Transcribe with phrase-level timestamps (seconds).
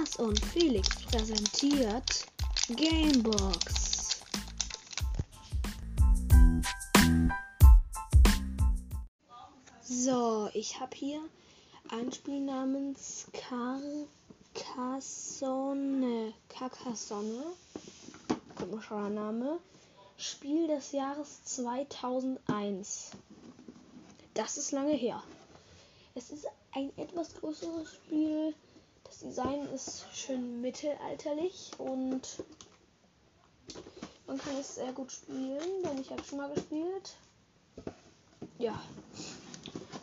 [0.00, 2.26] Lars und Felix präsentiert
[2.74, 4.22] Gamebox.
[9.82, 11.20] So, ich habe hier
[11.90, 13.26] ein Spiel namens
[14.64, 16.32] Carcassonne.
[16.48, 17.44] Carcassonne.
[18.56, 19.58] Komischer Name.
[20.16, 23.10] Spiel des Jahres 2001.
[24.32, 25.22] Das ist lange her.
[26.14, 28.54] Es ist ein etwas größeres Spiel.
[29.10, 32.44] Das Design ist schön mittelalterlich und
[34.28, 37.16] man kann es sehr gut spielen, denn ich habe schon mal gespielt.
[38.58, 38.80] Ja.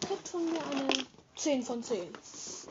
[0.01, 0.89] Kriegt von mir eine
[1.37, 2.11] 10 von 10.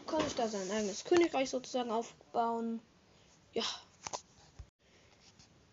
[0.06, 2.82] Kann ich da sein eigenes Königreich sozusagen aufbauen.
[3.54, 3.64] Ja.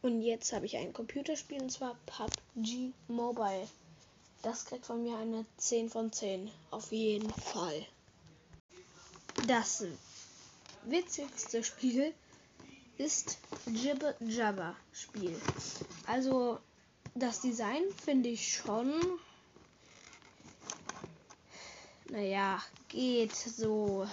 [0.01, 3.67] Und jetzt habe ich ein Computerspiel und zwar PUBG Mobile.
[4.43, 6.49] Das kriegt von mir eine 10 von 10.
[6.71, 7.85] Auf jeden Fall.
[9.45, 9.83] Das
[10.85, 12.13] witzigste Spiel
[12.97, 15.39] ist Jibba Jabba Spiel.
[16.05, 16.59] Also
[17.15, 18.93] das Design finde ich schon.
[22.09, 24.07] Naja, geht so.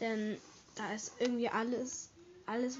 [0.00, 0.38] Denn
[0.74, 2.08] da ist irgendwie alles,
[2.46, 2.78] alles,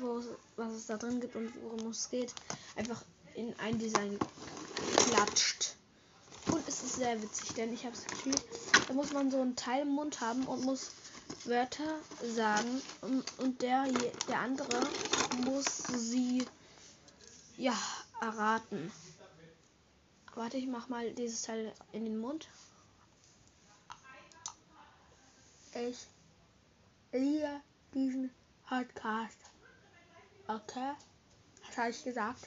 [0.57, 2.35] was es da drin gibt und worum es geht,
[2.77, 3.03] einfach
[3.35, 4.19] in ein Design
[4.97, 5.77] klatscht.
[6.51, 8.43] Und es ist sehr witzig, denn ich habe es gespielt.
[8.89, 10.91] Da muss man so einen Teil im Mund haben und muss
[11.45, 12.81] Wörter sagen
[13.39, 13.87] und, der,
[14.29, 14.81] der andere
[15.45, 16.47] muss sie
[17.57, 17.77] ja
[18.21, 18.93] erraten.
[20.35, 22.49] Warte, ich mach mal dieses Teil in den Mund.
[25.75, 26.07] Ich
[27.13, 27.61] liebe
[27.93, 28.31] diesen
[28.69, 29.39] Podcast.
[30.47, 30.93] Okay,
[31.67, 32.47] was habe ich gesagt?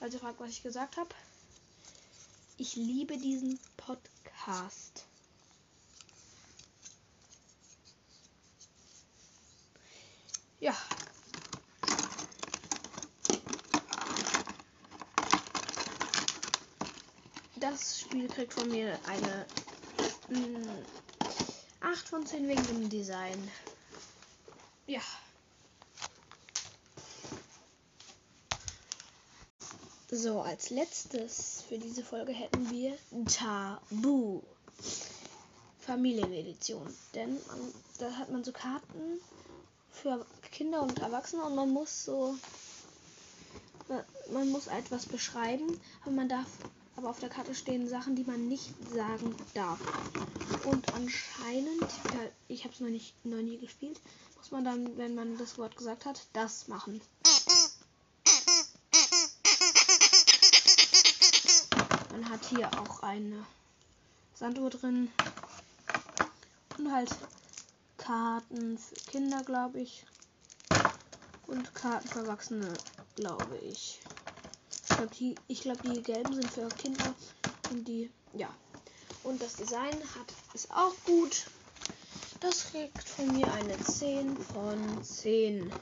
[0.00, 1.14] Also fragt, was ich gesagt habe.
[2.56, 5.06] Ich liebe diesen Podcast.
[10.60, 10.76] Ja.
[17.56, 19.46] Das Spiel kriegt von mir eine
[20.28, 20.84] mh, hm,
[21.80, 23.50] 8 von 10 wegen dem Design.
[24.86, 25.00] Ja.
[30.10, 34.42] So, als letztes für diese Folge hätten wir Tabu.
[35.78, 36.94] Familienedition.
[37.14, 39.20] Denn man, da hat man so Karten
[39.90, 42.36] für Kinder und Erwachsene und man muss so.
[44.32, 46.46] Man muss etwas beschreiben, aber man darf.
[46.96, 49.80] Aber auf der Karte stehen Sachen, die man nicht sagen darf.
[50.64, 51.86] Und anscheinend,
[52.48, 53.98] ich habe es noch nicht noch nie gespielt,
[54.36, 57.00] muss man dann, wenn man das Wort gesagt hat, das machen.
[62.12, 63.46] Man hat hier auch eine
[64.34, 65.10] Sanduhr drin.
[66.78, 67.10] Und halt
[67.96, 70.04] Karten für Kinder, glaube ich.
[71.50, 72.72] Und Karten für Erwachsene,
[73.16, 74.00] glaube ich.
[74.78, 77.12] Ich glaube, die, glaub, die gelben sind für Kinder.
[77.70, 78.48] Und die, ja.
[79.24, 81.46] Und das Design hat ist auch gut.
[82.38, 85.72] Das kriegt von mir eine 10 von 10.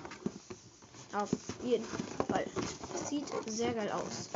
[1.13, 1.31] Auf
[1.63, 1.85] jeden
[2.29, 2.47] Fall.
[3.07, 4.31] Sieht sehr geil aus.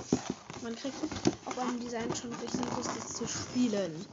[0.62, 0.96] Man kriegt
[1.46, 4.04] auf einem Design schon richtig Lust, das zu spielen.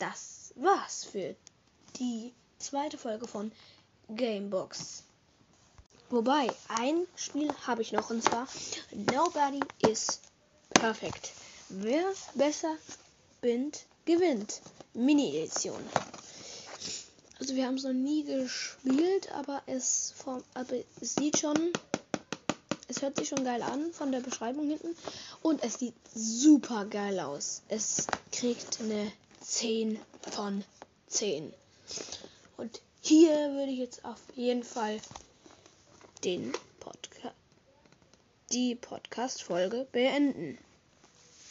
[0.00, 1.36] Das war's für
[2.00, 3.52] die zweite Folge von
[4.08, 5.02] Gamebox.
[6.10, 8.46] Wobei, ein Spiel habe ich noch und zwar
[8.92, 10.20] Nobody is
[10.70, 11.32] Perfect.
[11.68, 12.04] Wer
[12.34, 12.76] besser
[13.40, 14.60] bindet, gewinnt.
[14.94, 15.80] Mini-Edition.
[17.38, 21.72] Also wir haben es noch nie gespielt, aber es, vom, aber es sieht schon
[22.88, 24.94] es hört sich schon geil an von der Beschreibung hinten.
[25.40, 27.62] Und es sieht super geil aus.
[27.68, 29.10] Es kriegt eine
[29.40, 29.98] 10
[30.30, 30.62] von
[31.06, 31.54] 10.
[32.58, 35.00] Und hier würde ich jetzt auf jeden Fall
[36.22, 37.34] den Podcast,
[38.52, 40.56] die Podcast-Folge beenden.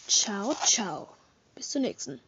[0.08, 1.10] Ciao, ciao.
[1.54, 2.22] Bis zur nächsten.